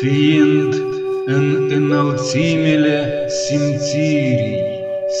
Fiind 0.00 0.74
în 1.26 1.68
înălțimile 1.70 3.26
simțirii, 3.26 4.62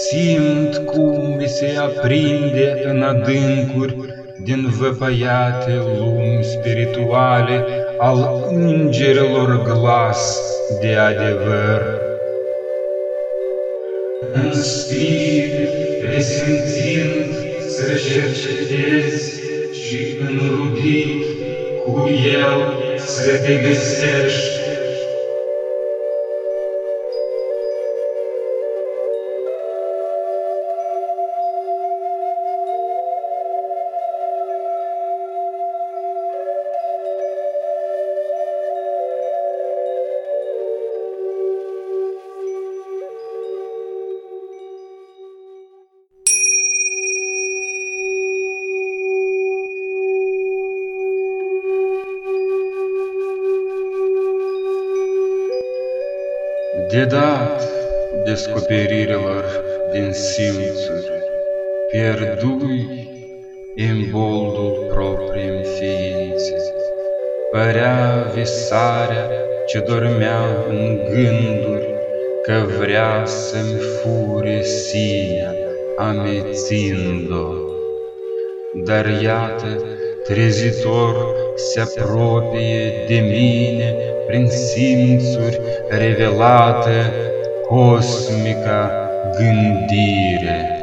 simt 0.08 0.76
cum 0.76 1.36
mi 1.36 1.48
se 1.48 1.76
aprinde 1.78 2.82
în 2.84 3.02
adâncuri 3.02 3.96
din 4.44 4.68
văpăiate 4.78 5.72
lumi 5.98 6.44
spirituale 6.44 7.64
al 7.98 8.44
îngerilor 8.48 9.62
glas 9.62 10.40
de 10.80 10.94
adevăr. 10.94 11.82
În 14.32 14.52
spirit, 14.52 15.52
resimțind 16.14 17.34
să 17.68 17.86
cercetezi 17.86 19.40
și 19.72 20.16
înrubit 20.20 21.24
cu 21.84 22.08
el 22.42 22.72
să 22.98 23.30
te 23.46 23.54
găsești 23.68 24.49
De 56.90 57.04
dat 57.04 57.68
descoperirilor 58.24 59.44
din 59.92 60.12
simțuri, 60.12 61.10
pierdui 61.90 63.08
boldul 64.12 64.86
proprii 64.94 65.64
ființe. 65.64 66.56
Părea 67.50 68.30
visarea 68.34 69.30
ce 69.66 69.78
dormea 69.78 70.40
în 70.68 70.96
gânduri, 70.96 71.88
că 72.42 72.62
vrea 72.78 73.22
să-mi 73.24 73.78
fure 73.78 74.62
sinea, 74.62 75.54
amețind-o. 75.98 77.48
Dar 78.84 79.06
iată, 79.22 79.84
trezitor 80.24 81.34
se 81.56 81.80
apropie 81.80 82.92
de 83.08 83.18
mine 83.18 83.94
prin 84.26 84.48
simțuri 84.48 85.60
revelată 85.88 87.12
cosmica 87.68 88.90
gândire. 89.38 90.79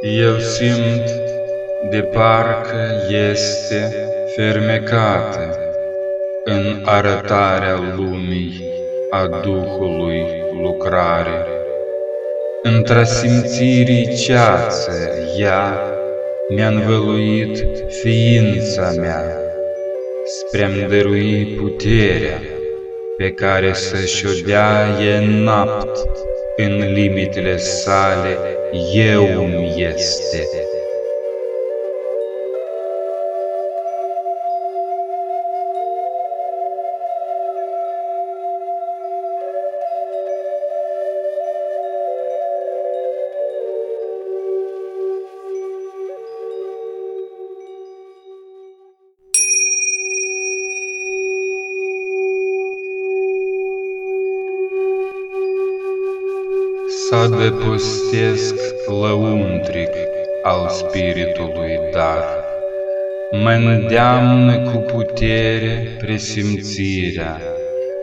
Eu 0.00 0.38
simt 0.38 1.10
de 1.90 2.02
parcă 2.02 3.06
este 3.30 3.94
fermecată 4.36 5.58
în 6.44 6.82
arătarea 6.84 7.94
lumii 7.96 8.64
a 9.10 9.26
Duhului 9.42 10.22
lucrare. 10.62 11.46
Între 12.62 13.04
simțirii 13.04 14.14
ceață 14.14 14.92
ea 15.38 15.80
mi-a 16.48 16.68
învăluit 16.68 17.64
ființa 17.88 18.92
mea, 19.00 19.24
spre-mi 20.24 20.86
dărui 20.88 21.44
puterea 21.44 22.40
pe 23.16 23.30
care 23.30 23.72
să-și 23.72 24.26
o 24.26 24.30
dea 24.46 24.86
e 25.00 25.42
napt 25.42 25.98
în 26.56 26.92
limitele 26.92 27.56
sale 27.56 28.57
eu 28.72 29.46
mi 29.48 29.82
este. 29.82 30.77
Să 57.08 57.14
adăpostesc 57.14 58.54
lăuntric 58.86 59.90
al 60.42 60.68
spiritului 60.68 61.78
dar. 61.92 62.24
Mă 63.30 63.50
îndeamnă 63.50 64.70
cu 64.70 64.78
putere 64.78 65.96
presimțirea, 65.98 67.40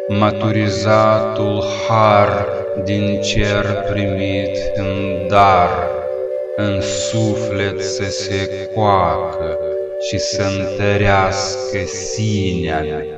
maturizatul 0.08 1.64
har 1.88 2.48
din 2.84 3.22
cer 3.22 3.66
primit 3.92 4.58
în 4.76 5.28
dar, 5.28 5.70
în 6.56 6.82
suflet 6.82 7.82
să 7.82 8.10
se 8.10 8.70
coacă 8.74 9.60
și 10.10 10.18
să 10.18 10.44
întărească 10.58 11.78
sinea 11.86 12.82
mea. 12.82 13.15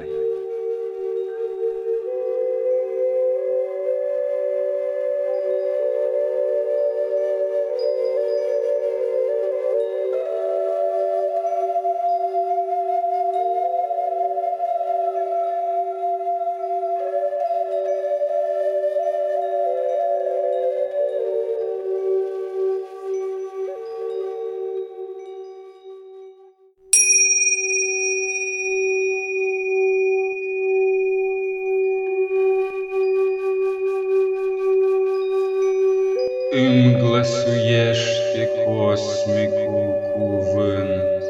Îmi 36.65 36.95
glăsuiește 36.99 38.49
cosmicul 38.65 39.95
cuvânt, 40.13 41.23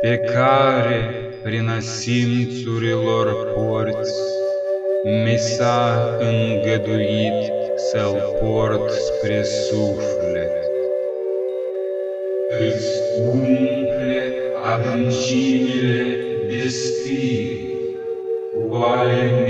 pe 0.00 0.18
care, 0.18 1.00
prin 1.42 1.68
asimțurilor 1.68 3.52
porți, 3.54 4.20
mi 5.04 5.36
s-a 5.36 6.16
îngăduit 6.18 7.52
să-l 7.76 8.36
port 8.40 8.90
spre 8.90 9.42
suflet. 9.42 10.52
Îți 12.66 13.00
umple 13.32 14.32
adâncimile 14.74 16.16
de 16.48 16.68
spirit 16.68 17.96
cu 18.52 18.74
ale 18.74 19.44